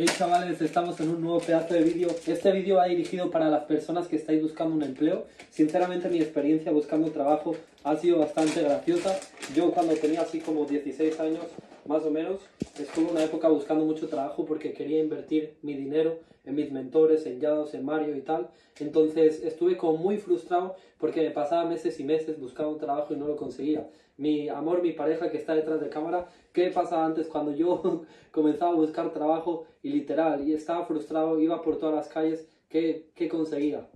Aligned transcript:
Hey 0.00 0.06
chavales, 0.16 0.62
estamos 0.62 1.00
en 1.00 1.08
un 1.08 1.20
nuevo 1.20 1.40
pedazo 1.40 1.74
de 1.74 1.82
vídeo. 1.82 2.06
Este 2.24 2.52
vídeo 2.52 2.76
va 2.76 2.84
dirigido 2.86 3.32
para 3.32 3.48
las 3.48 3.64
personas 3.64 4.06
que 4.06 4.14
estáis 4.14 4.40
buscando 4.40 4.76
un 4.76 4.84
empleo. 4.84 5.26
Sinceramente 5.50 6.08
mi 6.08 6.20
experiencia 6.20 6.70
buscando 6.70 7.10
trabajo 7.10 7.56
ha 7.82 7.96
sido 7.96 8.20
bastante 8.20 8.62
graciosa. 8.62 9.18
Yo 9.56 9.72
cuando 9.72 9.94
tenía 9.94 10.20
así 10.20 10.38
como 10.38 10.66
16 10.66 11.18
años, 11.18 11.42
más 11.88 12.04
o 12.04 12.10
menos, 12.10 12.42
estuve 12.78 13.10
una 13.10 13.24
época 13.24 13.48
buscando 13.48 13.84
mucho 13.84 14.08
trabajo 14.08 14.44
porque 14.44 14.74
quería 14.74 15.00
invertir 15.00 15.54
mi 15.62 15.74
dinero 15.74 16.18
en 16.44 16.54
mis 16.54 16.70
mentores, 16.70 17.24
en 17.24 17.40
Yados, 17.40 17.72
en 17.72 17.84
Mario 17.86 18.14
y 18.14 18.20
tal. 18.20 18.50
Entonces 18.78 19.42
estuve 19.42 19.78
como 19.78 19.96
muy 19.96 20.18
frustrado 20.18 20.76
porque 20.98 21.22
me 21.22 21.30
pasaba 21.30 21.64
meses 21.64 21.98
y 21.98 22.04
meses 22.04 22.38
buscando 22.38 22.72
un 22.72 22.78
trabajo 22.78 23.14
y 23.14 23.16
no 23.16 23.26
lo 23.26 23.36
conseguía. 23.36 23.88
Mi 24.18 24.50
amor, 24.50 24.82
mi 24.82 24.92
pareja 24.92 25.30
que 25.30 25.38
está 25.38 25.54
detrás 25.54 25.80
de 25.80 25.88
cámara, 25.88 26.28
¿qué 26.52 26.70
pasaba 26.70 27.06
antes 27.06 27.26
cuando 27.26 27.52
yo 27.52 28.04
comenzaba 28.32 28.72
a 28.72 28.74
buscar 28.74 29.10
trabajo 29.12 29.66
y 29.82 29.88
literal, 29.88 30.46
y 30.46 30.52
estaba 30.52 30.84
frustrado, 30.84 31.40
iba 31.40 31.62
por 31.62 31.78
todas 31.78 31.94
las 31.94 32.08
calles, 32.08 32.46
¿qué, 32.68 33.06
qué 33.14 33.28
conseguía? 33.28 33.88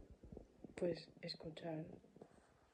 Pues 0.76 1.08
escuchar. 1.20 1.84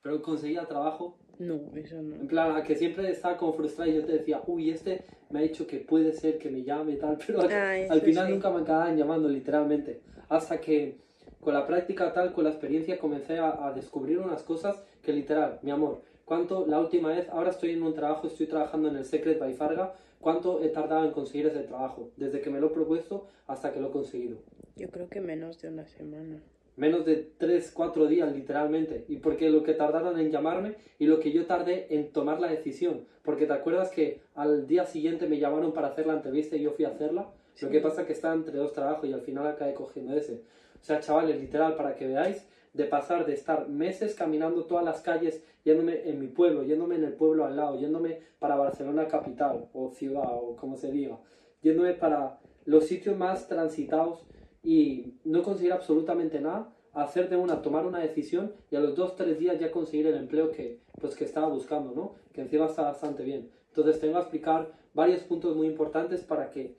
Pero 0.02 0.22
conseguía 0.22 0.66
trabajo 0.66 1.16
No, 1.38 1.60
eso 1.76 2.02
no. 2.02 2.16
En 2.16 2.26
plan, 2.26 2.56
a 2.56 2.62
que 2.64 2.74
siempre 2.74 3.10
estaba 3.10 3.36
como 3.36 3.52
frustrado 3.52 3.90
y 3.90 3.94
yo 3.94 4.04
te 4.04 4.12
decía, 4.12 4.42
uy, 4.46 4.70
este 4.70 5.02
me 5.30 5.38
ha 5.38 5.42
dicho 5.42 5.66
que 5.66 5.78
puede 5.78 6.12
ser 6.12 6.38
que 6.38 6.50
me 6.50 6.62
llame 6.62 6.92
y 6.92 6.96
tal, 6.96 7.16
pero 7.26 7.40
al, 7.42 7.52
Ah, 7.52 7.74
al 7.90 8.00
final 8.00 8.26
sí. 8.26 8.32
nunca 8.32 8.50
me 8.50 8.60
acababan 8.62 8.96
llamando, 8.96 9.28
literalmente. 9.28 10.00
Hasta 10.28 10.60
que 10.60 10.96
con 11.40 11.54
la 11.54 11.66
práctica 11.66 12.12
tal, 12.12 12.32
con 12.32 12.44
la 12.44 12.50
experiencia, 12.50 12.98
comencé 12.98 13.38
a, 13.38 13.66
a 13.68 13.72
descubrir 13.72 14.18
unas 14.18 14.42
cosas 14.42 14.82
que 15.02 15.12
literal, 15.12 15.60
mi 15.62 15.70
amor, 15.70 16.02
¿cuánto 16.24 16.66
la 16.66 16.80
última 16.80 17.10
vez, 17.10 17.28
ahora 17.30 17.50
estoy 17.50 17.70
en 17.70 17.82
un 17.82 17.94
trabajo, 17.94 18.26
estoy 18.26 18.46
trabajando 18.46 18.88
en 18.88 18.96
el 18.96 19.04
Secret 19.04 19.38
by 19.38 19.54
Farga, 19.54 19.94
¿cuánto 20.20 20.60
he 20.62 20.68
tardado 20.68 21.04
en 21.04 21.12
conseguir 21.12 21.46
ese 21.46 21.60
trabajo? 21.60 22.10
Desde 22.16 22.40
que 22.40 22.50
me 22.50 22.58
lo 22.60 22.66
he 22.66 22.70
propuesto 22.70 23.26
hasta 23.46 23.72
que 23.72 23.80
lo 23.80 23.88
he 23.88 23.92
conseguido. 23.92 24.38
Yo 24.76 24.88
creo 24.90 25.08
que 25.08 25.20
menos 25.20 25.60
de 25.62 25.68
una 25.68 25.86
semana. 25.86 26.42
Menos 26.78 27.04
de 27.04 27.16
3, 27.38 27.72
4 27.74 28.06
días, 28.06 28.32
literalmente. 28.32 29.04
Y 29.08 29.16
porque 29.16 29.50
lo 29.50 29.64
que 29.64 29.74
tardaron 29.74 30.16
en 30.20 30.30
llamarme 30.30 30.76
y 31.00 31.06
lo 31.06 31.18
que 31.18 31.32
yo 31.32 31.44
tardé 31.44 31.92
en 31.92 32.12
tomar 32.12 32.38
la 32.38 32.46
decisión. 32.46 33.04
Porque 33.24 33.46
te 33.46 33.52
acuerdas 33.52 33.90
que 33.90 34.20
al 34.36 34.68
día 34.68 34.84
siguiente 34.84 35.26
me 35.26 35.40
llamaron 35.40 35.72
para 35.72 35.88
hacer 35.88 36.06
la 36.06 36.12
entrevista 36.12 36.54
y 36.54 36.62
yo 36.62 36.70
fui 36.70 36.84
a 36.84 36.90
hacerla. 36.90 37.32
Lo 37.60 37.68
que 37.68 37.80
pasa 37.80 38.02
es 38.02 38.06
que 38.06 38.12
estaba 38.12 38.34
entre 38.34 38.56
dos 38.56 38.72
trabajos 38.72 39.08
y 39.08 39.12
al 39.12 39.22
final 39.22 39.48
acabé 39.48 39.74
cogiendo 39.74 40.16
ese. 40.16 40.44
O 40.80 40.84
sea, 40.84 41.00
chavales, 41.00 41.40
literal, 41.40 41.74
para 41.74 41.96
que 41.96 42.06
veáis, 42.06 42.46
de 42.74 42.84
pasar 42.84 43.26
de 43.26 43.34
estar 43.34 43.68
meses 43.68 44.14
caminando 44.14 44.66
todas 44.66 44.84
las 44.84 45.00
calles, 45.00 45.42
yéndome 45.64 46.08
en 46.08 46.20
mi 46.20 46.28
pueblo, 46.28 46.62
yéndome 46.62 46.94
en 46.94 47.02
el 47.02 47.14
pueblo 47.14 47.44
al 47.44 47.56
lado, 47.56 47.76
yéndome 47.80 48.20
para 48.38 48.54
Barcelona 48.54 49.08
capital 49.08 49.68
o 49.72 49.90
ciudad 49.90 50.32
o 50.32 50.54
como 50.54 50.76
se 50.76 50.92
diga, 50.92 51.18
yéndome 51.60 51.94
para 51.94 52.38
los 52.66 52.86
sitios 52.86 53.16
más 53.16 53.48
transitados 53.48 54.24
y 54.62 55.14
no 55.24 55.42
conseguir 55.42 55.72
absolutamente 55.72 56.40
nada, 56.40 56.74
hacer 56.92 57.28
de 57.28 57.36
una, 57.36 57.62
tomar 57.62 57.86
una 57.86 58.00
decisión 58.00 58.52
y 58.70 58.76
a 58.76 58.80
los 58.80 58.94
dos, 58.96 59.14
tres 59.16 59.38
días 59.38 59.58
ya 59.58 59.70
conseguir 59.70 60.06
el 60.06 60.16
empleo 60.16 60.50
que, 60.50 60.80
pues, 61.00 61.14
que 61.14 61.24
estaba 61.24 61.48
buscando, 61.48 61.92
¿no? 61.94 62.14
Que 62.32 62.40
encima 62.40 62.66
está 62.66 62.82
bastante 62.82 63.22
bien. 63.22 63.50
Entonces 63.68 64.00
tengo 64.00 64.14
que 64.14 64.20
explicar 64.20 64.72
varios 64.94 65.22
puntos 65.22 65.56
muy 65.56 65.66
importantes 65.66 66.22
para 66.22 66.50
que, 66.50 66.76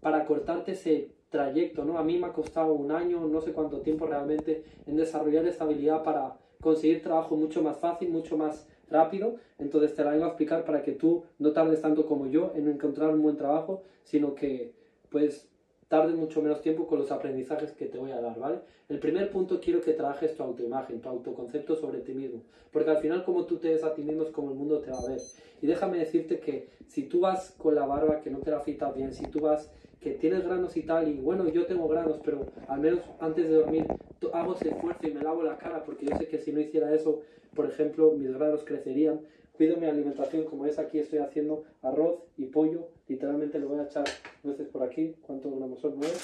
para 0.00 0.24
cortarte 0.26 0.72
ese 0.72 1.12
trayecto, 1.30 1.84
¿no? 1.84 1.98
A 1.98 2.04
mí 2.04 2.18
me 2.18 2.26
ha 2.26 2.32
costado 2.32 2.74
un 2.74 2.92
año, 2.92 3.26
no 3.26 3.40
sé 3.40 3.52
cuánto 3.52 3.80
tiempo 3.80 4.06
realmente, 4.06 4.64
en 4.86 4.96
desarrollar 4.96 5.46
esta 5.46 5.64
habilidad 5.64 6.02
para 6.02 6.36
conseguir 6.60 7.02
trabajo 7.02 7.36
mucho 7.36 7.62
más 7.62 7.78
fácil, 7.78 8.10
mucho 8.10 8.36
más 8.36 8.68
rápido. 8.90 9.36
Entonces 9.58 9.94
te 9.94 10.04
la 10.04 10.10
vengo 10.10 10.26
a 10.26 10.28
explicar 10.28 10.64
para 10.64 10.82
que 10.82 10.92
tú 10.92 11.24
no 11.38 11.52
tardes 11.52 11.80
tanto 11.80 12.06
como 12.06 12.26
yo 12.26 12.52
en 12.54 12.68
encontrar 12.68 13.10
un 13.10 13.22
buen 13.22 13.36
trabajo, 13.36 13.82
sino 14.04 14.34
que, 14.34 14.74
pues, 15.08 15.48
tarde 15.92 16.14
mucho 16.14 16.40
menos 16.40 16.62
tiempo 16.62 16.86
con 16.86 16.98
los 17.00 17.12
aprendizajes 17.12 17.72
que 17.72 17.84
te 17.84 17.98
voy 17.98 18.12
a 18.12 18.20
dar, 18.22 18.38
¿vale? 18.38 18.60
El 18.88 18.98
primer 18.98 19.30
punto 19.30 19.60
quiero 19.60 19.82
que 19.82 19.92
trabajes 19.92 20.34
tu 20.34 20.42
autoimagen, 20.42 21.02
tu 21.02 21.10
autoconcepto 21.10 21.76
sobre 21.76 21.98
ti 21.98 22.14
mismo, 22.14 22.40
porque 22.70 22.88
al 22.88 22.96
final 22.96 23.22
como 23.26 23.44
tú 23.44 23.58
te 23.58 23.68
ves 23.68 23.84
a 23.84 23.92
ti 23.92 24.00
mismo 24.00 24.22
es 24.22 24.30
como 24.30 24.52
el 24.52 24.56
mundo 24.56 24.78
te 24.78 24.90
va 24.90 24.96
a 25.00 25.06
ver. 25.06 25.20
Y 25.60 25.66
déjame 25.66 25.98
decirte 25.98 26.40
que 26.40 26.70
si 26.88 27.02
tú 27.02 27.20
vas 27.20 27.54
con 27.58 27.74
la 27.74 27.84
barba 27.84 28.22
que 28.22 28.30
no 28.30 28.38
te 28.38 28.50
la 28.50 28.60
fitas 28.60 28.94
bien, 28.96 29.12
si 29.12 29.26
tú 29.26 29.40
vas 29.40 29.70
que 30.00 30.12
tienes 30.12 30.46
granos 30.46 30.74
y 30.78 30.82
tal, 30.82 31.08
y 31.08 31.20
bueno, 31.20 31.46
yo 31.48 31.66
tengo 31.66 31.86
granos, 31.88 32.20
pero 32.24 32.46
al 32.68 32.80
menos 32.80 33.00
antes 33.20 33.50
de 33.50 33.54
dormir 33.54 33.86
hago 34.32 34.54
ese 34.54 34.70
esfuerzo 34.70 35.06
y 35.06 35.12
me 35.12 35.20
lavo 35.20 35.42
la 35.42 35.58
cara, 35.58 35.84
porque 35.84 36.06
yo 36.06 36.16
sé 36.16 36.26
que 36.26 36.38
si 36.38 36.52
no 36.52 36.60
hiciera 36.60 36.94
eso, 36.94 37.20
por 37.54 37.66
ejemplo, 37.66 38.12
mis 38.12 38.32
granos 38.32 38.64
crecerían. 38.64 39.20
Cuido 39.62 39.76
mi 39.76 39.86
alimentación, 39.86 40.44
como 40.46 40.66
es 40.66 40.76
aquí, 40.80 40.98
estoy 40.98 41.20
haciendo 41.20 41.62
arroz 41.82 42.18
y 42.36 42.46
pollo. 42.46 42.88
Literalmente 43.06 43.60
le 43.60 43.66
voy 43.66 43.78
a 43.78 43.84
echar 43.84 44.04
nueces 44.42 44.66
por 44.66 44.82
aquí. 44.82 45.14
¿Cuántos 45.22 45.56
gramos 45.56 45.78
son? 45.78 46.00
¿Nueve? 46.00 46.16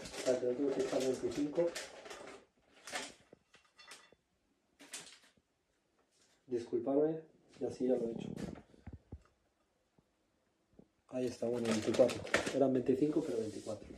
Espérate, 0.00 0.46
le 0.46 0.54
tengo 0.54 0.70
que 0.70 0.80
echar 0.80 1.00
25. 1.02 1.68
Disculpadme, 6.46 7.20
y 7.60 7.66
así 7.66 7.86
ya 7.86 7.96
lo 7.96 8.06
he 8.06 8.12
hecho. 8.12 8.30
Ahí 11.08 11.26
está, 11.26 11.48
bueno, 11.48 11.68
24. 11.68 12.18
Eran 12.54 12.72
25, 12.72 13.20
pero 13.26 13.38
24. 13.40 13.88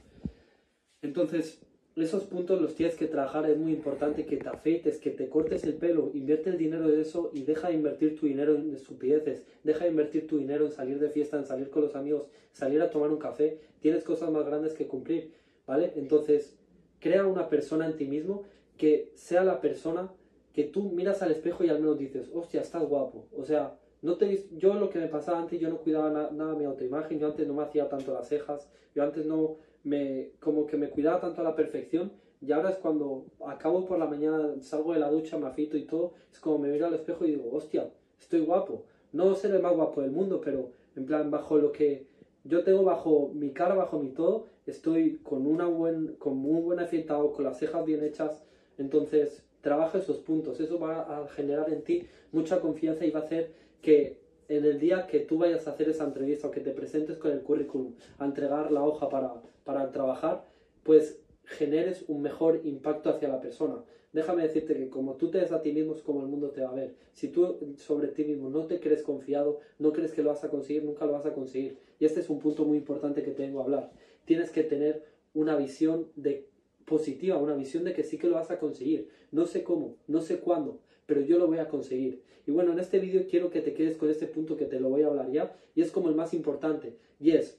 Entonces, 1.03 1.60
esos 2.03 2.25
puntos 2.25 2.60
los 2.60 2.75
tienes 2.75 2.97
que 2.97 3.06
trabajar. 3.06 3.48
Es 3.48 3.56
muy 3.56 3.72
importante 3.72 4.26
que 4.26 4.36
te 4.36 4.48
afeites, 4.48 4.98
que 4.98 5.10
te 5.10 5.28
cortes 5.28 5.64
el 5.64 5.75
pelo, 5.75 6.10
invierte 6.14 6.50
el 6.50 6.59
dinero 6.59 6.88
de 6.88 7.00
eso 7.00 7.31
y 7.32 7.42
deja 7.42 7.69
de 7.69 7.75
invertir 7.75 8.19
tu 8.19 8.26
dinero 8.26 8.54
en 8.56 8.75
estupideces. 8.75 9.44
Deja 9.64 9.84
de 9.84 9.91
invertir 9.91 10.26
tu 10.26 10.38
dinero 10.38 10.66
en 10.66 10.72
salir 10.72 10.98
de 10.98 11.08
fiesta, 11.08 11.38
en 11.38 11.44
salir 11.44 11.70
con 11.70 11.82
los 11.82 11.94
amigos, 11.97 12.26
salir 12.53 12.81
a 12.82 12.91
tomar 12.91 13.10
un 13.10 13.19
café. 13.19 13.58
Tienes 13.81 14.04
cosas 14.04 14.31
más 14.31 14.44
grandes 14.47 14.75
que 14.75 14.87
cumplir, 14.87 15.32
¿vale? 15.66 15.92
Entonces, 15.97 16.56
crea 17.00 17.26
una 17.26 17.48
persona 17.48 17.87
en 17.87 17.97
ti 17.97 18.06
mismo 18.06 18.44
que 18.76 19.10
sea 19.14 19.44
la 19.44 19.60
persona 19.60 20.12
que 20.53 20.64
tú 20.64 20.91
miras 20.91 21.22
al 21.22 21.31
espejo 21.31 21.64
y 21.64 21.69
al 21.69 21.81
menos 21.81 21.98
dices, 21.98 22.31
hostia, 22.34 22.60
estás 22.60 22.82
guapo. 22.84 23.26
O 23.37 23.44
sea, 23.44 23.76
no 24.03 24.16
te, 24.16 24.47
yo 24.56 24.75
lo 24.75 24.91
que 24.91 24.98
me 24.98 25.08
pasaba 25.08 25.38
antes, 25.41 25.60
yo 25.60 25.69
no 25.69 25.78
cuidaba 25.78 26.10
na- 26.10 26.31
nada 26.31 26.54
mi 26.54 26.64
autoimagen, 26.64 27.19
yo 27.19 27.26
antes 27.28 27.47
no 27.47 27.54
me 27.54 27.62
hacía 27.62 27.88
tanto 27.88 28.12
las 28.14 28.28
cejas, 28.28 28.69
yo 28.94 29.03
antes 29.03 29.26
no 29.26 29.56
me, 29.84 30.30
como 30.40 30.66
que 30.66 30.76
me 30.76 30.90
cuidaba 30.90 31.20
tanto 31.20 31.40
a 31.40 31.44
la 31.44 31.56
perfección, 31.56 32.12
y 32.40 32.52
ahora 32.52 32.70
es 32.70 32.76
cuando 32.76 33.26
acabo 33.46 33.84
por 33.84 33.98
la 33.98 34.06
mañana, 34.06 34.54
salgo 34.60 34.92
de 34.92 35.00
la 35.00 35.10
ducha, 35.10 35.38
me 35.38 35.48
afeito 35.48 35.76
y 35.76 35.84
todo, 35.84 36.12
es 36.32 36.38
como 36.38 36.58
me 36.58 36.68
miro 36.68 36.86
al 36.86 36.94
espejo 36.94 37.24
y 37.24 37.32
digo, 37.32 37.50
hostia, 37.52 37.90
estoy 38.20 38.40
guapo. 38.40 38.84
No 39.12 39.34
ser 39.34 39.54
el 39.54 39.62
más 39.62 39.74
guapo 39.74 40.02
del 40.02 40.10
mundo, 40.10 40.40
pero 40.40 40.70
en 40.94 41.06
plan, 41.06 41.30
bajo 41.30 41.58
lo 41.58 41.72
que 41.72 42.06
yo 42.44 42.62
tengo 42.62 42.84
bajo 42.84 43.30
mi 43.34 43.50
cara, 43.50 43.74
bajo 43.74 43.98
mi 43.98 44.10
todo, 44.10 44.46
estoy 44.66 45.18
con 45.22 45.46
una 45.46 45.66
buen, 45.66 46.14
con 46.18 46.36
muy 46.36 46.60
buen 46.60 46.78
afeitado, 46.78 47.32
con 47.32 47.44
las 47.44 47.58
cejas 47.58 47.84
bien 47.84 48.04
hechas, 48.04 48.44
entonces 48.76 49.42
trabaja 49.60 49.98
esos 49.98 50.18
puntos, 50.18 50.60
eso 50.60 50.78
va 50.78 51.22
a 51.22 51.28
generar 51.28 51.70
en 51.70 51.82
ti 51.82 52.06
mucha 52.32 52.60
confianza 52.60 53.04
y 53.04 53.10
va 53.10 53.20
a 53.20 53.24
hacer 53.24 53.52
que 53.82 54.17
en 54.48 54.64
el 54.64 54.78
día 54.78 55.06
que 55.06 55.20
tú 55.20 55.38
vayas 55.38 55.66
a 55.66 55.72
hacer 55.72 55.88
esa 55.88 56.04
entrevista 56.04 56.48
o 56.48 56.50
que 56.50 56.60
te 56.60 56.72
presentes 56.72 57.19
con 57.19 57.31
el 57.31 57.42
currículum 57.42 57.94
a 58.19 58.25
entregar 58.25 58.72
la 58.72 58.82
hoja 58.82 59.09
para, 59.09 59.34
para 59.64 59.92
trabajar, 59.92 60.44
pues 60.82 61.20
generes 61.44 62.04
un 62.09 62.22
mejor 62.22 62.60
impacto 62.64 63.10
hacia 63.10 63.28
la 63.28 63.41
persona. 63.41 63.84
Déjame 64.12 64.42
decirte 64.42 64.75
que 64.75 64.88
como 64.88 65.14
tú 65.16 65.31
te 65.31 65.38
ves 65.38 65.53
a 65.53 65.60
ti 65.60 65.72
mismo 65.72 65.94
es 65.94 66.03
como 66.03 66.20
el 66.20 66.28
mundo 66.28 66.50
te 66.50 66.62
va 66.62 66.70
a 66.70 66.75
ver. 66.75 66.94
Si 67.12 67.28
tú 67.28 67.75
sobre 67.76 68.08
ti 68.08 68.25
mismo 68.25 68.48
no 68.48 68.66
te 68.66 68.81
crees 68.81 69.03
confiado, 69.03 69.60
no 69.78 69.92
crees 69.92 70.12
que 70.12 70.22
lo 70.22 70.31
vas 70.31 70.44
a 70.44 70.48
conseguir, 70.48 70.84
nunca 70.84 71.04
lo 71.04 71.12
vas 71.12 71.26
a 71.26 71.34
conseguir. 71.34 71.78
Y 71.98 72.06
este 72.06 72.20
es 72.20 72.31
un 72.31 72.38
punto 72.38 72.64
muy 72.64 72.78
importante 72.78 73.22
que 73.22 73.32
tengo 73.32 73.60
a 73.60 73.64
hablar. 73.64 73.92
Tienes 74.25 74.50
que 74.50 74.62
tener 74.62 75.04
una 75.34 75.56
visión 75.56 76.08
de 76.16 76.48
positiva, 76.87 77.37
una 77.37 77.54
visión 77.54 77.84
de 77.84 77.92
que 77.92 78.03
sí 78.03 78.16
que 78.16 78.28
lo 78.28 78.37
vas 78.37 78.50
a 78.50 78.58
conseguir. 78.58 79.10
No 79.31 79.44
sé 79.44 79.62
cómo, 79.62 79.97
no 80.06 80.22
sé 80.22 80.41
cuándo, 80.41 80.81
pero 81.08 81.22
yo 81.22 81.38
lo 81.38 81.46
voy 81.46 81.58
a 81.58 81.69
conseguir. 81.69 82.22
Y 82.46 82.50
bueno, 82.50 82.72
en 82.72 82.78
este 82.78 82.98
vídeo 82.98 83.26
quiero 83.28 83.50
que 83.50 83.62
te 83.62 83.72
quedes 83.72 83.96
con 83.96 84.10
este 84.10 84.26
punto 84.26 84.58
que 84.58 84.66
te 84.66 84.78
lo 84.78 84.91
voy 84.91 85.02
a 85.02 85.06
hablar 85.06 85.30
ya, 85.30 85.56
y 85.74 85.80
es 85.80 85.91
como 85.91 86.10
el 86.10 86.14
más 86.14 86.34
importante, 86.34 86.98
y 87.19 87.30
es, 87.30 87.58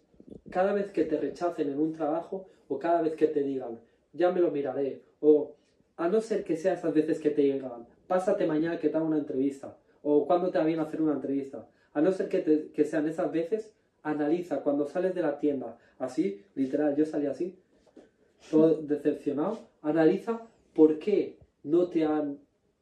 cada 0.51 0.71
vez 0.71 0.91
que 0.91 1.03
te 1.03 1.17
rechacen 1.17 1.67
en 1.67 1.79
un 1.79 1.91
trabajo, 1.91 2.45
o 2.67 2.77
cada 2.77 3.01
vez 3.01 3.15
que 3.15 3.25
te 3.27 3.41
digan, 3.41 3.79
ya 4.13 4.31
me 4.31 4.39
lo 4.39 4.51
miraré, 4.51 5.01
o 5.19 5.55
a 5.97 6.07
no 6.07 6.21
ser 6.21 6.43
que 6.43 6.57
sea 6.57 6.73
esas 6.73 6.93
veces 6.93 7.19
que 7.19 7.31
te 7.31 7.41
digan, 7.41 7.87
pásate 8.07 8.45
mañana 8.45 8.79
que 8.79 8.89
te 8.89 8.97
haga 8.97 9.05
una 9.05 9.17
entrevista, 9.17 9.75
o 10.03 10.27
cuando 10.27 10.51
te 10.51 10.59
va 10.59 10.65
bien 10.65 10.79
hacer 10.79 11.01
una 11.01 11.13
entrevista, 11.13 11.67
a 11.93 12.01
no 12.01 12.11
ser 12.11 12.29
que, 12.29 12.69
que 12.71 12.85
sean 12.85 13.07
esas 13.07 13.31
veces, 13.31 13.73
analiza 14.03 14.61
cuando 14.61 14.85
sales 14.85 15.15
de 15.15 15.23
la 15.23 15.39
tienda, 15.39 15.79
así, 15.97 16.43
literal, 16.53 16.95
yo 16.95 17.05
salí 17.05 17.25
así, 17.25 17.57
todo 18.51 18.75
decepcionado, 18.75 19.57
analiza 19.81 20.47
por 20.75 20.99
qué 20.99 21.39
no 21.63 21.87
te 21.87 22.05
han 22.05 22.37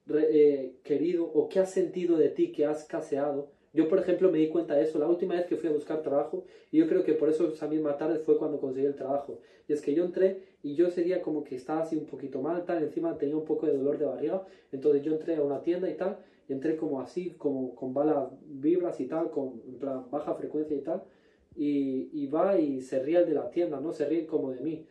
eh, 0.09 0.75
querido 0.83 1.25
o 1.25 1.49
qué 1.49 1.59
has 1.59 1.71
sentido 1.71 2.17
de 2.17 2.29
ti 2.29 2.51
que 2.51 2.65
has 2.65 2.85
caseado. 2.85 3.49
Yo, 3.73 3.87
por 3.87 3.99
ejemplo, 3.99 4.31
me 4.31 4.39
di 4.39 4.47
cuenta 4.47 4.75
de 4.75 4.83
eso 4.83 4.97
la 4.97 5.07
última 5.07 5.35
vez 5.35 5.45
que 5.45 5.57
fui 5.57 5.69
a 5.69 5.73
buscar 5.73 6.01
trabajo 6.01 6.45
y 6.71 6.77
yo 6.77 6.87
creo 6.87 7.03
que 7.03 7.13
por 7.13 7.29
eso 7.29 7.47
esa 7.47 7.67
misma 7.67 7.97
tarde 7.97 8.19
fue 8.19 8.37
cuando 8.37 8.59
conseguí 8.59 8.85
el 8.85 8.95
trabajo. 8.95 9.39
Y 9.67 9.73
es 9.73 9.81
que 9.81 9.93
yo 9.93 10.05
entré 10.05 10.41
y 10.63 10.75
yo 10.75 10.87
ese 10.87 11.03
día 11.03 11.21
como 11.21 11.43
que 11.43 11.55
estaba 11.55 11.81
así 11.81 11.95
un 11.95 12.05
poquito 12.05 12.41
mal, 12.41 12.65
tal, 12.65 12.81
encima 12.81 13.17
tenía 13.17 13.35
un 13.35 13.45
poco 13.45 13.65
de 13.67 13.77
dolor 13.77 13.97
de 13.97 14.05
barriga, 14.05 14.45
entonces 14.71 15.03
yo 15.03 15.13
entré 15.13 15.35
a 15.35 15.41
una 15.41 15.61
tienda 15.61 15.89
y 15.89 15.95
tal, 15.95 16.17
y 16.49 16.53
entré 16.53 16.77
como 16.77 17.01
así, 17.01 17.31
como 17.31 17.75
con 17.75 17.93
balas 17.93 18.29
vibras 18.45 18.99
y 18.99 19.05
tal, 19.05 19.29
con 19.29 19.61
en 19.67 19.75
plan, 19.75 20.05
baja 20.09 20.33
frecuencia 20.33 20.75
y 20.75 20.81
tal, 20.81 21.03
y, 21.55 22.09
y 22.13 22.27
va 22.27 22.57
y 22.59 22.81
se 22.81 22.99
ríe 23.03 23.23
de 23.25 23.33
la 23.33 23.49
tienda, 23.51 23.79
¿no? 23.79 23.91
Se 23.91 24.05
ríe 24.05 24.25
como 24.25 24.51
de 24.51 24.61
mí, 24.61 24.85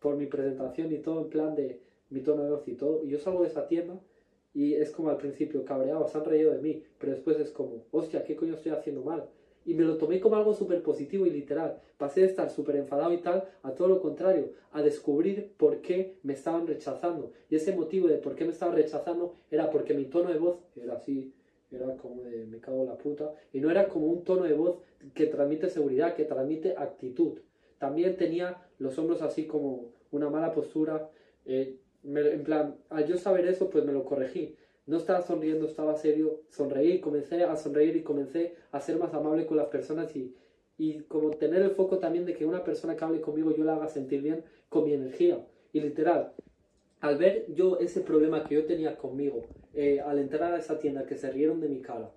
por 0.00 0.16
mi 0.16 0.26
presentación 0.26 0.92
y 0.92 0.98
todo 0.98 1.20
en 1.20 1.28
plan 1.28 1.54
de 1.54 1.80
mi 2.10 2.20
tono 2.20 2.44
de 2.44 2.50
voz 2.50 2.66
y 2.68 2.74
todo. 2.74 3.02
Y 3.04 3.08
yo 3.08 3.18
salgo 3.18 3.42
de 3.42 3.48
esa 3.48 3.66
tienda 3.66 3.98
y 4.54 4.74
es 4.74 4.92
como 4.92 5.10
al 5.10 5.16
principio 5.16 5.64
cabreado, 5.64 6.06
se 6.06 6.16
han 6.16 6.24
reído 6.24 6.52
de 6.52 6.62
mí, 6.62 6.82
pero 6.98 7.12
después 7.12 7.38
es 7.40 7.50
como, 7.50 7.84
hostia, 7.90 8.22
¿qué 8.22 8.36
coño 8.36 8.54
estoy 8.54 8.70
haciendo 8.72 9.02
mal? 9.02 9.28
Y 9.66 9.74
me 9.74 9.82
lo 9.82 9.96
tomé 9.96 10.20
como 10.20 10.36
algo 10.36 10.54
súper 10.54 10.82
positivo 10.82 11.26
y 11.26 11.30
literal. 11.30 11.80
Pasé 11.96 12.20
de 12.20 12.26
estar 12.26 12.50
súper 12.50 12.76
enfadado 12.76 13.12
y 13.12 13.18
tal 13.18 13.44
a 13.62 13.72
todo 13.72 13.88
lo 13.88 14.00
contrario, 14.00 14.52
a 14.72 14.82
descubrir 14.82 15.52
por 15.56 15.80
qué 15.80 16.18
me 16.22 16.34
estaban 16.34 16.66
rechazando. 16.66 17.32
Y 17.48 17.56
ese 17.56 17.74
motivo 17.74 18.06
de 18.06 18.18
por 18.18 18.36
qué 18.36 18.44
me 18.44 18.52
estaban 18.52 18.76
rechazando 18.76 19.34
era 19.50 19.70
porque 19.70 19.94
mi 19.94 20.04
tono 20.04 20.30
de 20.30 20.38
voz 20.38 20.58
era 20.76 20.94
así, 20.94 21.32
era 21.70 21.96
como 21.96 22.22
de 22.22 22.46
me 22.46 22.60
cago 22.60 22.82
en 22.82 22.88
la 22.88 22.98
puta. 22.98 23.34
Y 23.52 23.60
no 23.60 23.70
era 23.70 23.88
como 23.88 24.06
un 24.06 24.22
tono 24.22 24.44
de 24.44 24.52
voz 24.52 24.78
que 25.14 25.26
transmite 25.26 25.70
seguridad, 25.70 26.14
que 26.14 26.24
transmite 26.24 26.74
actitud. 26.76 27.38
También 27.78 28.16
tenía 28.16 28.68
los 28.78 28.98
hombros 28.98 29.22
así 29.22 29.46
como 29.46 29.92
una 30.10 30.28
mala 30.28 30.52
postura. 30.52 31.10
eh, 31.46 31.78
me- 32.04 32.32
en 32.32 32.44
plan, 32.44 32.76
al 32.90 33.06
yo 33.06 33.16
saber 33.16 33.46
eso, 33.46 33.70
pues 33.70 33.84
me 33.84 33.92
lo 33.92 34.04
corregí. 34.04 34.56
No 34.86 34.98
estaba 34.98 35.22
sonriendo, 35.22 35.66
estaba 35.66 35.96
serio. 35.96 36.42
Sonreí, 36.50 37.00
comencé 37.00 37.42
a 37.44 37.56
sonreír 37.56 37.96
y 37.96 38.02
comencé 38.02 38.54
a 38.70 38.80
ser 38.80 38.98
más 38.98 39.14
amable 39.14 39.46
con 39.46 39.56
las 39.56 39.68
personas 39.68 40.14
y, 40.14 40.34
y 40.76 41.00
como 41.04 41.30
tener 41.30 41.62
el 41.62 41.70
foco 41.70 41.98
también 41.98 42.26
de 42.26 42.34
que 42.34 42.44
una 42.46 42.64
persona 42.64 42.96
que 42.96 43.04
hable 43.04 43.20
conmigo 43.20 43.54
yo 43.56 43.64
la 43.64 43.74
haga 43.76 43.88
sentir 43.88 44.22
bien 44.22 44.44
con 44.68 44.84
mi 44.84 44.92
energía. 44.92 45.44
Y 45.72 45.80
literal, 45.80 46.32
al 47.00 47.18
ver 47.18 47.46
yo 47.54 47.78
ese 47.78 48.00
problema 48.00 48.44
que 48.44 48.54
yo 48.56 48.64
tenía 48.66 48.96
conmigo, 48.96 49.42
eh, 49.74 50.00
al 50.00 50.18
entrar 50.18 50.52
a 50.54 50.58
esa 50.58 50.78
tienda 50.78 51.06
que 51.06 51.16
se 51.16 51.30
rieron 51.30 51.60
de 51.60 51.68
mi 51.68 51.80
cara 51.80 52.10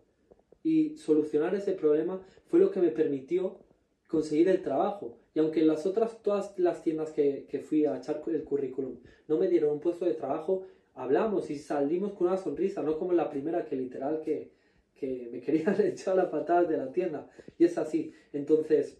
y 0.64 0.98
solucionar 0.98 1.56
ese 1.56 1.74
problema 1.74 2.22
fue 2.48 2.60
lo 2.60 2.72
que 2.72 2.80
me 2.82 2.90
permitió 2.90 3.60
conseguir 4.08 4.50
el 4.50 4.62
trabajo. 4.62 5.18
Y 5.34 5.40
aunque 5.40 5.62
las 5.62 5.86
otras, 5.86 6.22
todas 6.24 6.58
las 6.58 6.84
tiendas 6.84 7.12
que, 7.12 7.46
que 7.50 7.60
fui 7.60 7.86
a 7.86 7.98
echar 7.98 8.22
el 8.28 8.44
currículum 8.44 8.98
no 9.28 9.38
me 9.38 9.48
dieron 9.48 9.72
un 9.74 9.80
puesto 9.80 10.06
de 10.06 10.14
trabajo, 10.14 10.66
hablamos 10.94 11.50
y 11.50 11.58
salimos 11.58 12.14
con 12.14 12.28
una 12.28 12.38
sonrisa, 12.38 12.82
no 12.82 12.98
como 12.98 13.14
la 13.14 13.30
primera 13.30 13.66
que 13.66 13.76
literal 13.76 14.22
que, 14.22 14.52
que 14.96 15.30
me 15.32 15.42
querían 15.42 15.80
echar 15.82 16.16
las 16.16 16.30
patadas 16.30 16.70
de 16.70 16.78
la 16.78 16.92
tienda. 16.92 17.30
Y 17.58 17.66
es 17.66 17.78
así. 17.78 18.14
Entonces, 18.34 18.98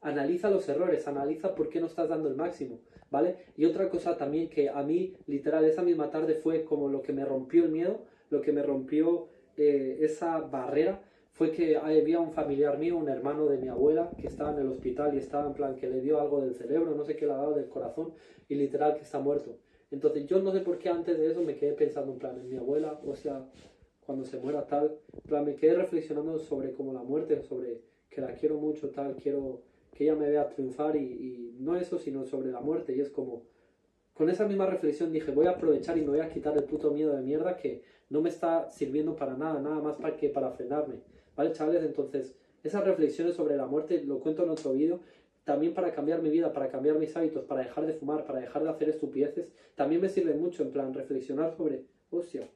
analiza 0.00 0.50
los 0.50 0.68
errores, 0.68 1.06
analiza 1.08 1.54
por 1.54 1.68
qué 1.68 1.80
no 1.80 1.86
estás 1.86 2.08
dando 2.08 2.28
el 2.28 2.36
máximo, 2.36 2.80
¿vale? 3.10 3.36
Y 3.56 3.64
otra 3.64 3.90
cosa 3.90 4.16
también 4.16 4.48
que 4.48 4.68
a 4.68 4.82
mí, 4.82 5.16
literal, 5.26 5.64
esa 5.64 5.82
misma 5.82 6.10
tarde 6.10 6.34
fue 6.34 6.64
como 6.64 6.88
lo 6.88 7.02
que 7.02 7.12
me 7.12 7.24
rompió 7.24 7.64
el 7.64 7.72
miedo, 7.72 8.04
lo 8.30 8.40
que 8.40 8.52
me 8.52 8.62
rompió 8.62 9.28
eh, 9.56 9.98
esa 10.00 10.40
barrera, 10.40 11.02
fue 11.36 11.52
que 11.52 11.76
había 11.76 12.18
un 12.18 12.32
familiar 12.32 12.78
mío, 12.78 12.96
un 12.96 13.10
hermano 13.10 13.44
de 13.44 13.58
mi 13.58 13.68
abuela, 13.68 14.10
que 14.18 14.26
estaba 14.26 14.52
en 14.52 14.58
el 14.60 14.68
hospital 14.68 15.14
y 15.14 15.18
estaba 15.18 15.46
en 15.46 15.52
plan 15.52 15.76
que 15.76 15.86
le 15.86 16.00
dio 16.00 16.18
algo 16.18 16.40
del 16.40 16.54
cerebro, 16.54 16.94
no 16.94 17.04
sé 17.04 17.14
qué 17.14 17.26
le 17.26 17.32
ha 17.32 17.36
dado 17.36 17.52
del 17.52 17.68
corazón, 17.68 18.14
y 18.48 18.54
literal 18.54 18.94
que 18.94 19.02
está 19.02 19.18
muerto. 19.18 19.58
Entonces 19.90 20.26
yo 20.26 20.40
no 20.40 20.50
sé 20.50 20.60
por 20.60 20.78
qué 20.78 20.88
antes 20.88 21.18
de 21.18 21.30
eso 21.30 21.42
me 21.42 21.54
quedé 21.54 21.72
pensando 21.72 22.12
en 22.12 22.18
plan 22.18 22.38
en 22.38 22.48
mi 22.48 22.56
abuela, 22.56 22.98
o 23.04 23.14
sea, 23.14 23.46
cuando 24.00 24.24
se 24.24 24.38
muera 24.38 24.66
tal, 24.66 24.96
plan 25.28 25.44
me 25.44 25.56
quedé 25.56 25.74
reflexionando 25.74 26.38
sobre 26.38 26.72
como 26.72 26.94
la 26.94 27.02
muerte, 27.02 27.42
sobre 27.42 27.82
que 28.08 28.22
la 28.22 28.32
quiero 28.32 28.56
mucho 28.56 28.88
tal, 28.88 29.16
quiero 29.16 29.60
que 29.92 30.04
ella 30.04 30.14
me 30.14 30.30
vea 30.30 30.48
triunfar 30.48 30.96
y, 30.96 31.00
y 31.00 31.56
no 31.58 31.76
eso, 31.76 31.98
sino 31.98 32.24
sobre 32.24 32.50
la 32.50 32.60
muerte. 32.60 32.96
Y 32.96 33.00
es 33.00 33.10
como, 33.10 33.42
con 34.14 34.30
esa 34.30 34.48
misma 34.48 34.64
reflexión 34.64 35.12
dije, 35.12 35.32
voy 35.32 35.48
a 35.48 35.50
aprovechar 35.50 35.98
y 35.98 36.00
me 36.00 36.08
voy 36.08 36.20
a 36.20 36.30
quitar 36.30 36.56
el 36.56 36.64
puto 36.64 36.90
miedo 36.92 37.14
de 37.14 37.20
mierda 37.20 37.58
que 37.58 37.82
no 38.08 38.22
me 38.22 38.30
está 38.30 38.70
sirviendo 38.70 39.14
para 39.16 39.36
nada, 39.36 39.60
nada 39.60 39.82
más 39.82 39.96
para 39.96 40.16
que 40.16 40.30
para 40.30 40.50
frenarme. 40.52 41.02
¿Vale, 41.36 41.52
chavales? 41.52 41.82
Entonces, 41.82 42.34
esas 42.64 42.84
reflexiones 42.84 43.34
sobre 43.34 43.56
la 43.56 43.66
muerte 43.66 44.02
lo 44.04 44.18
cuento 44.20 44.42
en 44.42 44.50
otro 44.50 44.72
vídeo. 44.72 45.00
También 45.44 45.74
para 45.74 45.92
cambiar 45.92 46.22
mi 46.22 46.30
vida, 46.30 46.52
para 46.52 46.68
cambiar 46.68 46.98
mis 46.98 47.16
hábitos, 47.16 47.44
para 47.44 47.62
dejar 47.62 47.86
de 47.86 47.92
fumar, 47.92 48.26
para 48.26 48.40
dejar 48.40 48.64
de 48.64 48.70
hacer 48.70 48.88
estupideces, 48.88 49.48
también 49.76 50.00
me 50.00 50.08
sirve 50.08 50.34
mucho, 50.34 50.64
en 50.64 50.72
plan, 50.72 50.92
reflexionar 50.92 51.56
sobre, 51.56 51.84
hostia, 52.10 52.48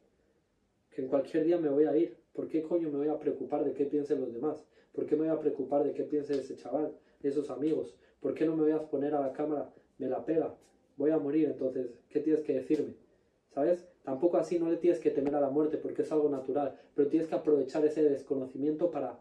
que 0.90 1.02
en 1.02 1.08
cualquier 1.08 1.44
día 1.44 1.58
me 1.58 1.68
voy 1.68 1.84
a 1.84 1.96
ir. 1.96 2.16
¿Por 2.32 2.48
qué 2.48 2.62
coño 2.62 2.90
me 2.90 2.98
voy 2.98 3.08
a 3.08 3.18
preocupar 3.18 3.64
de 3.64 3.74
qué 3.74 3.84
piensen 3.84 4.20
los 4.20 4.32
demás? 4.32 4.64
¿Por 4.92 5.06
qué 5.06 5.14
me 5.14 5.28
voy 5.28 5.36
a 5.36 5.38
preocupar 5.38 5.84
de 5.84 5.92
qué 5.92 6.02
piense 6.02 6.34
ese 6.34 6.56
chaval, 6.56 6.92
de 7.20 7.28
esos 7.28 7.48
amigos? 7.50 7.94
¿Por 8.18 8.34
qué 8.34 8.44
no 8.44 8.56
me 8.56 8.62
voy 8.62 8.72
a 8.72 8.82
poner 8.90 9.14
a 9.14 9.20
la 9.20 9.32
cámara? 9.32 9.72
Me 9.98 10.08
la 10.08 10.24
pela. 10.24 10.56
Voy 10.96 11.10
a 11.12 11.18
morir, 11.18 11.46
entonces, 11.46 11.92
¿qué 12.08 12.18
tienes 12.18 12.42
que 12.42 12.54
decirme? 12.54 12.94
¿Sabes? 13.54 13.86
Tampoco 14.02 14.38
así 14.38 14.58
no 14.58 14.70
le 14.70 14.76
tienes 14.76 14.98
que 14.98 15.10
temer 15.10 15.34
a 15.34 15.40
la 15.40 15.50
muerte 15.50 15.76
porque 15.76 16.02
es 16.02 16.12
algo 16.12 16.28
natural, 16.28 16.78
pero 16.94 17.08
tienes 17.08 17.28
que 17.28 17.34
aprovechar 17.34 17.84
ese 17.84 18.02
desconocimiento 18.02 18.90
para 18.90 19.18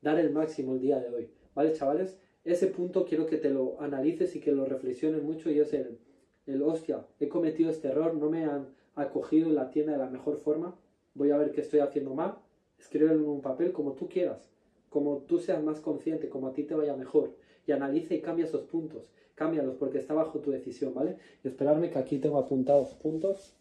dar 0.00 0.18
el 0.18 0.30
máximo 0.30 0.74
el 0.74 0.80
día 0.80 1.00
de 1.00 1.08
hoy. 1.08 1.30
¿Vale, 1.54 1.72
chavales? 1.72 2.18
Ese 2.44 2.68
punto 2.68 3.04
quiero 3.04 3.26
que 3.26 3.36
te 3.36 3.50
lo 3.50 3.80
analices 3.80 4.34
y 4.36 4.40
que 4.40 4.52
lo 4.52 4.64
reflexiones 4.64 5.22
mucho 5.22 5.50
y 5.50 5.60
es 5.60 5.74
el, 5.74 5.98
el 6.46 6.62
hostia, 6.62 7.06
he 7.18 7.28
cometido 7.28 7.70
este 7.70 7.88
error, 7.88 8.14
no 8.14 8.30
me 8.30 8.44
han 8.44 8.68
acogido 8.94 9.48
en 9.48 9.54
la 9.54 9.70
tienda 9.70 9.92
de 9.92 9.98
la 9.98 10.08
mejor 10.08 10.38
forma, 10.38 10.76
voy 11.14 11.30
a 11.30 11.36
ver 11.36 11.52
qué 11.52 11.60
estoy 11.60 11.80
haciendo 11.80 12.14
mal, 12.14 12.36
escríbelo 12.78 13.14
en 13.14 13.28
un 13.28 13.42
papel 13.42 13.72
como 13.72 13.92
tú 13.92 14.08
quieras, 14.08 14.50
como 14.88 15.18
tú 15.18 15.38
seas 15.38 15.62
más 15.62 15.80
consciente, 15.80 16.28
como 16.28 16.48
a 16.48 16.52
ti 16.52 16.64
te 16.64 16.74
vaya 16.74 16.96
mejor, 16.96 17.34
y 17.66 17.72
analiza 17.72 18.14
y 18.14 18.20
cambia 18.20 18.46
esos 18.46 18.62
puntos, 18.62 19.10
cámbialos 19.34 19.76
porque 19.76 19.98
está 19.98 20.14
bajo 20.14 20.40
tu 20.40 20.50
decisión, 20.50 20.94
¿vale? 20.94 21.16
Y 21.44 21.48
esperarme 21.48 21.90
que 21.90 21.98
aquí 21.98 22.18
tengo 22.18 22.38
apuntados 22.38 22.94
puntos. 22.94 23.56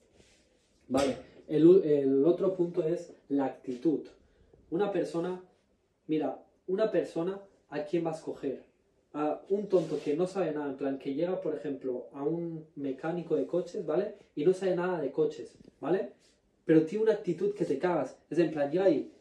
Vale, 0.90 1.18
el, 1.48 1.84
el 1.84 2.26
otro 2.26 2.56
punto 2.56 2.84
es 2.84 3.14
la 3.30 3.46
actitud. 3.46 4.02
Una 4.72 4.92
persona, 4.92 5.42
mira, 6.08 6.44
una 6.68 6.92
persona 6.92 7.40
a 7.70 7.84
quién 7.84 8.06
va 8.06 8.12
a 8.12 8.16
escoger. 8.16 8.64
A 9.14 9.42
un 9.50 9.68
tonto 9.68 10.00
que 10.04 10.16
no 10.16 10.28
sabe 10.28 10.52
nada, 10.52 10.70
en 10.70 10.78
plan, 10.78 11.00
que 11.00 11.14
llega, 11.14 11.42
por 11.42 11.56
ejemplo, 11.56 12.10
a 12.14 12.24
un 12.24 12.66
mecánico 12.76 13.36
de 13.36 13.46
coches, 13.46 13.86
¿vale? 13.86 14.16
Y 14.36 14.46
no 14.46 14.54
sabe 14.54 14.76
nada 14.76 15.00
de 15.00 15.12
coches, 15.12 15.58
¿vale? 15.80 16.12
Pero 16.66 16.84
tiene 16.86 17.04
una 17.04 17.14
actitud 17.14 17.54
que 17.54 17.66
te 17.66 17.80
cagas. 17.80 18.18
Es 18.30 18.38
en 18.40 18.52
plan, 18.52 18.72
llega 18.72 18.86
ahí, 18.86 19.12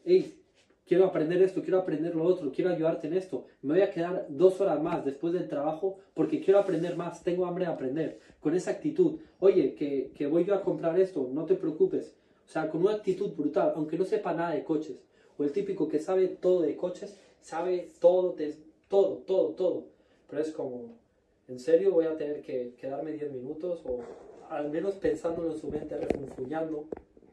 quiero 0.89 1.05
aprender 1.05 1.41
esto, 1.43 1.63
quiero 1.63 1.79
aprender 1.79 2.17
lo 2.17 2.25
otro, 2.25 2.51
quiero 2.51 2.71
ayudarte 2.71 3.07
en 3.07 3.15
esto. 3.15 3.45
Me 3.63 3.75
voy 3.75 3.83
a 3.83 3.91
quedar 3.91 4.27
dos 4.31 4.61
horas 4.61 4.83
más 4.83 5.05
después 5.05 5.35
del 5.35 5.47
trabajo 5.47 5.99
porque 6.15 6.41
quiero 6.41 6.59
aprender 6.59 6.97
más, 6.97 7.23
tengo 7.23 7.47
hambre 7.47 7.67
de 7.67 7.73
aprender. 7.73 8.21
Con 8.41 8.55
esa 8.55 8.71
actitud, 8.71 9.21
oye, 9.39 9.75
que, 9.75 10.11
que 10.15 10.27
voy 10.27 10.45
yo 10.45 10.55
a 10.55 10.63
comprar 10.63 10.99
esto, 10.99 11.29
no 11.31 11.45
te 11.45 11.55
preocupes. 11.55 12.17
O 12.47 12.51
sea, 12.51 12.71
con 12.71 12.81
una 12.81 12.95
actitud 12.95 13.31
brutal, 13.35 13.75
aunque 13.77 13.99
no 13.99 14.07
sepa 14.07 14.33
nada 14.33 14.53
de 14.55 14.65
coches. 14.65 14.97
O 15.37 15.45
el 15.45 15.53
típico 15.53 15.87
que 15.87 16.01
sabe 16.01 16.29
todo 16.29 16.63
de 16.63 16.75
coches, 16.75 17.21
sabe 17.43 17.91
todo, 18.01 18.33
de, 18.33 18.57
todo, 18.89 19.19
todo, 19.19 19.51
todo. 19.51 19.85
Pero 20.31 20.43
es 20.43 20.51
como, 20.53 20.97
¿en 21.47 21.59
serio 21.59 21.93
voy 21.93 22.07
a 22.07 22.17
tener 22.17 22.41
que 22.41 22.75
quedarme 22.81 23.13
10 23.13 23.33
minutos? 23.33 23.83
O 23.85 24.01
al 24.49 24.71
menos 24.71 24.95
pensándolo 24.95 25.53
en 25.53 25.59
su 25.59 25.69
mente, 25.69 25.99
refunfuñando. 25.99 26.87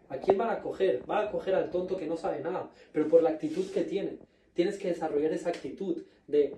¿A 0.10 0.18
quién 0.18 0.38
van 0.38 0.50
a 0.50 0.62
coger? 0.62 1.02
Van 1.06 1.28
a 1.28 1.32
coger 1.32 1.56
al 1.56 1.70
tonto 1.70 1.98
que 1.98 2.08
no 2.08 2.18
sabe 2.18 2.42
nada, 2.42 2.70
pero 2.92 3.08
por 3.08 3.24
la 3.24 3.32
actitud 3.32 3.70
que 3.72 3.84
tiene. 3.84 4.18
Tienes 4.54 4.78
que 4.78 4.90
desarrollar 4.90 5.34
esa 5.34 5.50
actitud 5.50 6.04
de 6.28 6.56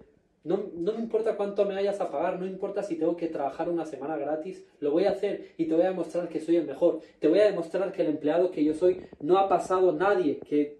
no, 0.47 0.71
no 0.73 0.93
me 0.93 0.99
importa 0.99 1.35
cuánto 1.35 1.65
me 1.65 1.75
vayas 1.75 1.99
a 1.99 2.09
pagar, 2.09 2.39
no 2.39 2.45
importa 2.45 2.81
si 2.81 2.95
tengo 2.95 3.17
que 3.17 3.27
trabajar 3.27 3.67
una 3.67 3.85
semana 3.85 4.15
gratis, 4.15 4.65
lo 4.79 4.91
voy 4.91 5.03
a 5.03 5.09
hacer 5.11 5.49
y 5.57 5.65
te 5.65 5.73
voy 5.73 5.83
a 5.83 5.89
demostrar 5.89 6.29
que 6.29 6.39
soy 6.39 6.55
el 6.55 6.65
mejor. 6.65 7.01
Te 7.19 7.27
voy 7.27 7.39
a 7.39 7.45
demostrar 7.45 7.91
que 7.91 8.03
el 8.03 8.07
empleado 8.07 8.49
que 8.49 8.63
yo 8.63 8.73
soy 8.73 9.01
no 9.19 9.37
ha 9.37 9.49
pasado 9.49 9.91
nadie 9.91 10.39
que 10.39 10.79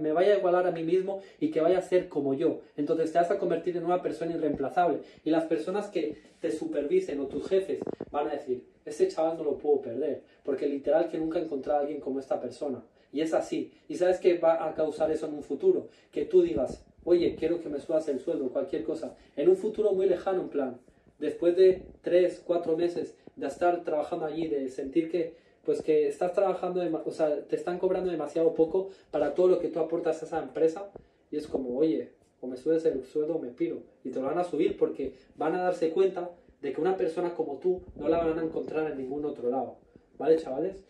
me 0.00 0.12
vaya 0.12 0.34
a 0.34 0.38
igualar 0.38 0.66
a 0.66 0.72
mí 0.72 0.82
mismo 0.82 1.22
y 1.40 1.50
que 1.50 1.62
vaya 1.62 1.78
a 1.78 1.82
ser 1.82 2.08
como 2.08 2.34
yo. 2.34 2.60
Entonces 2.76 3.10
te 3.10 3.18
vas 3.18 3.30
a 3.30 3.38
convertir 3.38 3.78
en 3.78 3.86
una 3.86 4.02
persona 4.02 4.34
irreemplazable. 4.34 5.00
Y 5.24 5.30
las 5.30 5.44
personas 5.44 5.88
que 5.88 6.18
te 6.40 6.50
supervisen 6.50 7.18
o 7.20 7.28
tus 7.28 7.48
jefes 7.48 7.80
van 8.10 8.28
a 8.28 8.32
decir, 8.32 8.62
este 8.88 9.08
chaval 9.08 9.36
no 9.36 9.44
lo 9.44 9.58
puedo 9.58 9.80
perder, 9.80 10.22
porque 10.42 10.66
literal 10.66 11.08
que 11.08 11.18
nunca 11.18 11.38
he 11.38 11.42
encontrado 11.42 11.78
a 11.78 11.82
alguien 11.82 12.00
como 12.00 12.20
esta 12.20 12.40
persona. 12.40 12.82
Y 13.12 13.20
es 13.20 13.32
así. 13.34 13.72
¿Y 13.88 13.96
sabes 13.96 14.18
qué 14.18 14.38
va 14.38 14.66
a 14.66 14.74
causar 14.74 15.10
eso 15.10 15.26
en 15.26 15.34
un 15.34 15.42
futuro? 15.42 15.88
Que 16.12 16.24
tú 16.24 16.42
digas, 16.42 16.84
oye, 17.04 17.34
quiero 17.36 17.60
que 17.60 17.68
me 17.68 17.80
subas 17.80 18.08
el 18.08 18.20
sueldo, 18.20 18.50
cualquier 18.50 18.84
cosa. 18.84 19.16
En 19.36 19.48
un 19.48 19.56
futuro 19.56 19.92
muy 19.92 20.06
lejano, 20.06 20.42
en 20.42 20.48
plan, 20.48 20.80
después 21.18 21.56
de 21.56 21.82
tres, 22.02 22.42
cuatro 22.44 22.76
meses 22.76 23.14
de 23.36 23.46
estar 23.46 23.82
trabajando 23.84 24.26
allí, 24.26 24.46
de 24.48 24.68
sentir 24.68 25.10
que, 25.10 25.34
pues 25.64 25.80
que 25.82 26.08
estás 26.08 26.32
trabajando, 26.32 26.82
o 27.04 27.10
sea, 27.10 27.44
te 27.44 27.56
están 27.56 27.78
cobrando 27.78 28.10
demasiado 28.10 28.54
poco 28.54 28.90
para 29.10 29.34
todo 29.34 29.48
lo 29.48 29.58
que 29.58 29.68
tú 29.68 29.80
aportas 29.80 30.22
a 30.22 30.26
esa 30.26 30.42
empresa, 30.42 30.90
y 31.30 31.36
es 31.36 31.46
como, 31.46 31.78
oye, 31.78 32.10
o 32.40 32.46
me 32.46 32.56
subes 32.56 32.84
el 32.84 33.04
sueldo 33.04 33.36
o 33.36 33.38
me 33.38 33.48
piro. 33.48 33.82
Y 34.04 34.10
te 34.10 34.20
lo 34.20 34.26
van 34.26 34.38
a 34.38 34.44
subir 34.44 34.76
porque 34.76 35.14
van 35.36 35.54
a 35.54 35.62
darse 35.62 35.90
cuenta 35.90 36.30
de 36.62 36.72
que 36.72 36.80
una 36.80 36.96
persona 36.96 37.34
como 37.34 37.58
tú 37.58 37.82
no 37.96 38.08
la 38.08 38.24
van 38.24 38.38
a 38.38 38.44
encontrar 38.44 38.90
en 38.90 38.98
ningún 38.98 39.24
otro 39.24 39.50
lado. 39.50 39.76
¿Vale, 40.18 40.36
chavales? 40.36 40.84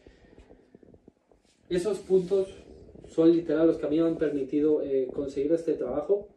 Esos 1.68 1.98
puntos 1.98 2.48
son 3.06 3.32
literal 3.32 3.66
los 3.66 3.76
que 3.76 3.86
a 3.86 3.90
mí 3.90 4.00
me 4.00 4.06
han 4.06 4.16
permitido 4.16 4.82
eh, 4.82 5.08
conseguir 5.12 5.52
este 5.52 5.74
trabajo. 5.74 6.28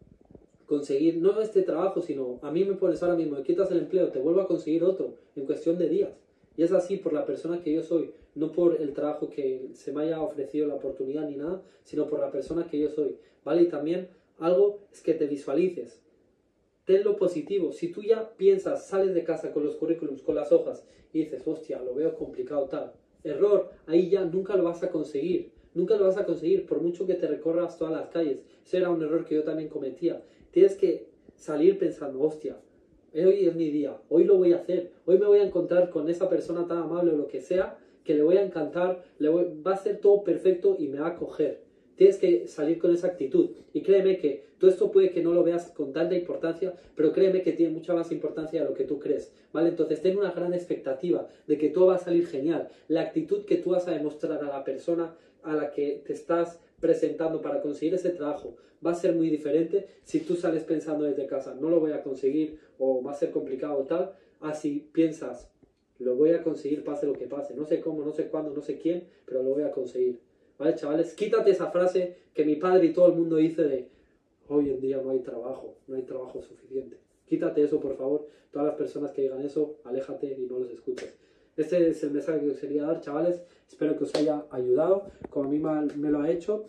Conseguir, 0.66 1.18
no 1.18 1.40
este 1.42 1.64
trabajo, 1.64 2.02
sino 2.02 2.40
a 2.42 2.52
mí 2.52 2.64
me 2.64 2.76
pones 2.76 3.04
ahora 3.04 3.16
mismo, 3.16 3.36
me 3.36 3.44
quitas 3.44 3.70
el 3.72 3.80
empleo, 3.80 4.10
te 4.10 4.20
vuelvo 4.20 4.42
a 4.42 4.48
conseguir 4.48 4.84
otro 4.86 5.16
en 5.36 5.46
cuestión 5.46 5.78
de 5.78 5.90
días. 5.90 6.12
Y 6.56 6.64
es 6.64 6.72
así 6.72 6.98
por 6.98 7.14
la 7.14 7.26
persona 7.26 7.62
que 7.62 7.74
yo 7.74 7.84
soy, 7.84 8.12
no 8.36 8.52
por 8.52 8.80
el 8.80 8.94
trabajo 8.94 9.30
que 9.30 9.70
se 9.74 9.92
me 9.92 10.04
haya 10.04 10.22
ofrecido 10.22 10.68
la 10.68 10.76
oportunidad 10.76 11.28
ni 11.28 11.36
nada, 11.36 11.62
sino 11.84 12.08
por 12.08 12.20
la 12.20 12.32
persona 12.32 12.68
que 12.68 12.80
yo 12.80 12.90
soy. 12.90 13.18
¿Vale? 13.44 13.64
Y 13.64 13.68
también 13.68 14.10
algo 14.40 14.80
es 14.92 15.02
que 15.02 15.14
te 15.14 15.28
visualices. 15.28 16.02
Ten 16.86 17.04
lo 17.04 17.16
positivo. 17.16 17.72
Si 17.72 17.92
tú 17.92 18.02
ya 18.02 18.32
piensas, 18.36 18.88
sales 18.88 19.14
de 19.14 19.24
casa 19.24 19.52
con 19.52 19.64
los 19.64 19.76
currículums, 19.76 20.22
con 20.22 20.36
las 20.36 20.52
hojas, 20.52 20.86
y 21.14 21.20
dices, 21.20 21.44
hostia, 21.46 21.82
lo 21.82 21.94
veo 21.94 22.16
complicado 22.16 22.66
tal. 22.66 22.94
Error, 23.24 23.70
ahí 23.86 24.10
ya 24.10 24.26
nunca 24.26 24.56
lo 24.56 24.64
vas 24.64 24.84
a 24.84 24.90
conseguir. 24.90 25.52
Nunca 25.74 25.96
lo 25.96 26.06
vas 26.06 26.18
a 26.18 26.26
conseguir, 26.26 26.66
por 26.66 26.82
mucho 26.82 27.06
que 27.06 27.14
te 27.14 27.28
recorras 27.28 27.78
todas 27.78 27.94
las 27.94 28.10
calles. 28.10 28.44
Ese 28.66 28.78
era 28.78 28.90
un 28.90 29.02
error 29.02 29.26
que 29.26 29.36
yo 29.36 29.44
también 29.44 29.70
cometía. 29.70 30.22
Tienes 30.52 30.76
que 30.76 31.08
salir 31.36 31.78
pensando, 31.78 32.22
hostia, 32.22 32.58
hoy 33.14 33.48
es 33.48 33.56
mi 33.56 33.72
día, 33.72 33.98
hoy 34.10 34.26
lo 34.26 34.38
voy 34.38 34.54
a 34.54 34.58
hacer, 34.58 34.92
hoy 35.06 35.18
me 35.18 35.26
voy 35.26 35.40
a 35.40 35.44
encontrar 35.44 35.90
con 35.90 36.10
esa 36.10 36.30
persona 36.30 36.68
tan 36.68 36.80
amable 36.80 37.12
o 37.12 37.18
lo 37.18 37.28
que 37.28 37.42
sea, 37.42 37.78
que 38.04 38.16
le 38.16 38.24
voy 38.24 38.38
a 38.38 38.44
encantar, 38.44 39.04
le 39.18 39.30
va 39.30 39.74
a 39.74 39.78
ser 39.78 40.00
todo 40.00 40.24
perfecto 40.24 40.76
y 40.78 40.88
me 40.88 41.00
va 41.00 41.10
a 41.10 41.16
coger. 41.16 41.64
Tienes 42.02 42.18
que 42.18 42.48
salir 42.48 42.80
con 42.80 42.92
esa 42.92 43.06
actitud. 43.06 43.52
Y 43.74 43.84
créeme 43.84 44.18
que 44.18 44.44
todo 44.58 44.72
esto 44.72 44.92
puede 44.92 45.12
que 45.12 45.22
no 45.22 45.34
lo 45.34 45.44
veas 45.44 45.70
con 45.70 45.94
tanta 45.94 46.16
importancia, 46.16 46.74
pero 46.96 47.14
créeme 47.14 47.44
que 47.44 47.52
tiene 47.52 47.72
mucha 47.72 47.94
más 47.94 48.12
importancia 48.12 48.60
de 48.60 48.68
lo 48.68 48.74
que 48.74 48.86
tú 48.86 48.98
crees. 48.98 49.32
¿Vale? 49.54 49.70
Entonces 49.70 50.02
ten 50.02 50.18
una 50.18 50.32
gran 50.32 50.52
expectativa 50.56 51.28
de 51.46 51.60
que 51.60 51.70
todo 51.70 51.86
va 51.86 51.98
a 51.98 52.00
salir 52.00 52.26
genial. 52.26 52.70
La 52.88 53.02
actitud 53.02 53.46
que 53.46 53.58
tú 53.58 53.70
vas 53.70 53.88
a 53.88 53.92
demostrar 53.92 54.44
a 54.44 54.48
la 54.48 54.64
persona 54.64 55.16
a 55.44 55.54
la 55.54 55.70
que 55.70 56.02
te 56.04 56.14
estás 56.14 56.60
presentando 56.80 57.40
para 57.40 57.62
conseguir 57.62 57.94
ese 57.94 58.10
trabajo 58.10 58.56
va 58.84 58.94
a 58.94 58.96
ser 58.96 59.14
muy 59.14 59.30
diferente 59.30 59.86
si 60.04 60.22
tú 60.22 60.36
sales 60.36 60.64
pensando 60.64 61.04
desde 61.04 61.28
casa, 61.28 61.54
no 61.54 61.70
lo 61.70 61.80
voy 61.80 61.92
a 61.92 62.02
conseguir 62.02 62.58
o 62.80 63.04
va 63.04 63.12
a 63.12 63.14
ser 63.14 63.30
complicado 63.30 63.78
o 63.78 63.84
tal, 63.84 64.14
así 64.40 64.90
piensas, 64.92 65.52
lo 66.00 66.16
voy 66.16 66.32
a 66.32 66.42
conseguir 66.42 66.84
pase 66.84 67.06
lo 67.06 67.14
que 67.14 67.28
pase, 67.28 67.54
no 67.54 67.68
sé 67.68 67.80
cómo, 67.80 68.04
no 68.04 68.12
sé 68.12 68.26
cuándo, 68.26 68.50
no 68.50 68.64
sé 68.64 68.80
quién, 68.80 69.08
pero 69.24 69.44
lo 69.44 69.52
voy 69.52 69.62
a 69.62 69.70
conseguir. 69.70 70.31
¿Vale, 70.62 70.76
chavales? 70.76 71.16
Quítate 71.16 71.50
esa 71.50 71.72
frase 71.72 72.18
que 72.36 72.46
mi 72.46 72.56
padre 72.56 72.86
y 72.86 72.94
todo 72.94 73.08
el 73.08 73.16
mundo 73.16 73.38
dice 73.38 73.64
de 73.64 73.90
hoy 74.48 74.70
en 74.70 74.80
día 74.80 75.02
no 75.04 75.10
hay 75.10 75.18
trabajo, 75.18 75.74
no 75.88 75.96
hay 75.96 76.04
trabajo 76.04 76.40
suficiente. 76.44 77.00
Quítate 77.26 77.64
eso, 77.64 77.80
por 77.80 77.98
favor. 77.98 78.28
Todas 78.52 78.68
las 78.68 78.76
personas 78.76 79.10
que 79.10 79.24
digan 79.24 79.42
eso, 79.42 79.78
aléjate 79.86 80.38
y 80.40 80.46
no 80.46 80.60
los 80.60 80.70
escuches. 80.70 81.18
Este 81.58 81.90
es 81.90 82.04
el 82.04 82.12
mensaje 82.12 82.42
que 82.42 82.52
os 82.52 82.60
quería 82.60 82.84
dar, 82.84 83.02
chavales. 83.02 83.42
Espero 83.68 83.98
que 83.98 84.04
os 84.04 84.14
haya 84.14 84.46
ayudado, 84.52 85.08
como 85.32 85.50
a 85.50 85.52
mí 85.52 85.58
me 85.98 86.12
lo 86.12 86.22
ha 86.22 86.30
hecho. 86.30 86.66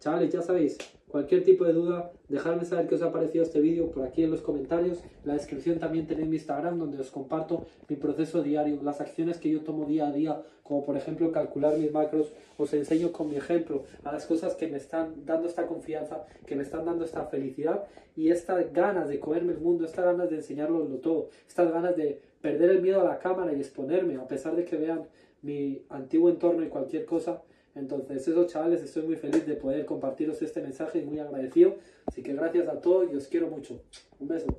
Chavales, 0.00 0.32
ya 0.32 0.42
sabéis, 0.42 0.76
Cualquier 1.08 1.42
tipo 1.42 1.64
de 1.64 1.72
duda, 1.72 2.12
dejadme 2.28 2.66
saber 2.66 2.86
qué 2.86 2.94
os 2.96 3.02
ha 3.02 3.10
parecido 3.10 3.42
este 3.42 3.60
vídeo 3.60 3.90
por 3.90 4.04
aquí 4.04 4.24
en 4.24 4.30
los 4.30 4.42
comentarios. 4.42 4.98
En 5.22 5.28
la 5.28 5.34
descripción 5.34 5.78
también 5.78 6.06
tenéis 6.06 6.28
mi 6.28 6.36
Instagram 6.36 6.78
donde 6.78 7.00
os 7.00 7.10
comparto 7.10 7.64
mi 7.88 7.96
proceso 7.96 8.42
diario, 8.42 8.78
las 8.82 9.00
acciones 9.00 9.38
que 9.38 9.48
yo 9.48 9.62
tomo 9.62 9.86
día 9.86 10.08
a 10.08 10.12
día, 10.12 10.42
como 10.62 10.84
por 10.84 10.98
ejemplo 10.98 11.32
calcular 11.32 11.78
mis 11.78 11.90
macros. 11.90 12.34
Os 12.58 12.74
enseño 12.74 13.10
con 13.10 13.30
mi 13.30 13.36
ejemplo 13.36 13.84
a 14.04 14.12
las 14.12 14.26
cosas 14.26 14.54
que 14.54 14.68
me 14.68 14.76
están 14.76 15.24
dando 15.24 15.48
esta 15.48 15.66
confianza, 15.66 16.26
que 16.44 16.56
me 16.56 16.62
están 16.62 16.84
dando 16.84 17.06
esta 17.06 17.24
felicidad 17.24 17.84
y 18.14 18.28
estas 18.30 18.70
ganas 18.74 19.08
de 19.08 19.18
comerme 19.18 19.54
el 19.54 19.60
mundo, 19.60 19.86
estas 19.86 20.04
ganas 20.04 20.28
de 20.28 20.36
enseñarlo 20.36 20.84
todo, 20.98 21.30
estas 21.46 21.72
ganas 21.72 21.96
de 21.96 22.20
perder 22.42 22.70
el 22.70 22.82
miedo 22.82 23.00
a 23.00 23.04
la 23.04 23.18
cámara 23.18 23.54
y 23.54 23.60
exponerme, 23.60 24.16
a 24.16 24.28
pesar 24.28 24.54
de 24.56 24.66
que 24.66 24.76
vean 24.76 25.04
mi 25.40 25.80
antiguo 25.88 26.28
entorno 26.28 26.62
y 26.62 26.68
cualquier 26.68 27.06
cosa 27.06 27.40
entonces, 27.74 28.26
eso 28.26 28.46
chavales, 28.46 28.82
estoy 28.82 29.02
muy 29.02 29.16
feliz 29.16 29.46
de 29.46 29.54
poder 29.54 29.84
compartiros 29.86 30.42
este 30.42 30.60
mensaje 30.60 30.98
y 30.98 31.04
muy 31.04 31.20
agradecido. 31.20 31.76
Así 32.06 32.22
que 32.22 32.32
gracias 32.32 32.68
a 32.68 32.80
todos 32.80 33.12
y 33.12 33.16
os 33.16 33.28
quiero 33.28 33.48
mucho. 33.48 33.80
Un 34.18 34.28
beso. 34.28 34.58